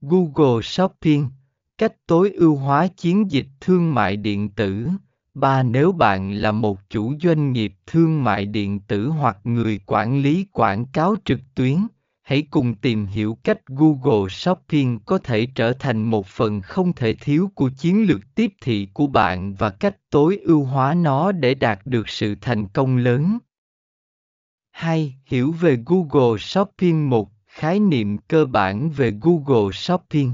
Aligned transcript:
Google 0.00 0.62
Shopping, 0.62 1.28
cách 1.78 2.06
tối 2.06 2.30
ưu 2.30 2.56
hóa 2.56 2.86
chiến 2.86 3.30
dịch 3.30 3.46
thương 3.60 3.94
mại 3.94 4.16
điện 4.16 4.48
tử. 4.48 4.88
Ba. 5.34 5.62
Nếu 5.62 5.92
bạn 5.92 6.32
là 6.32 6.52
một 6.52 6.90
chủ 6.90 7.14
doanh 7.22 7.52
nghiệp 7.52 7.74
thương 7.86 8.24
mại 8.24 8.46
điện 8.46 8.80
tử 8.80 9.08
hoặc 9.08 9.38
người 9.44 9.80
quản 9.86 10.22
lý 10.22 10.46
quảng 10.52 10.86
cáo 10.86 11.14
trực 11.24 11.40
tuyến, 11.54 11.76
hãy 12.22 12.42
cùng 12.42 12.74
tìm 12.74 13.06
hiểu 13.06 13.38
cách 13.44 13.66
Google 13.66 14.28
Shopping 14.28 14.98
có 15.06 15.18
thể 15.18 15.46
trở 15.54 15.72
thành 15.72 16.02
một 16.02 16.26
phần 16.26 16.60
không 16.60 16.92
thể 16.92 17.14
thiếu 17.14 17.50
của 17.54 17.70
chiến 17.78 18.06
lược 18.06 18.20
tiếp 18.34 18.52
thị 18.62 18.88
của 18.94 19.06
bạn 19.06 19.54
và 19.54 19.70
cách 19.70 19.96
tối 20.10 20.38
ưu 20.42 20.64
hóa 20.64 20.94
nó 20.94 21.32
để 21.32 21.54
đạt 21.54 21.80
được 21.84 22.08
sự 22.08 22.34
thành 22.40 22.68
công 22.68 22.96
lớn. 22.96 23.38
2. 24.70 25.16
Hiểu 25.24 25.52
về 25.52 25.78
Google 25.86 26.38
Shopping 26.38 27.10
1. 27.10 27.37
Khái 27.58 27.80
niệm 27.80 28.18
cơ 28.18 28.44
bản 28.44 28.90
về 28.90 29.12
Google 29.20 29.72
Shopping. 29.72 30.32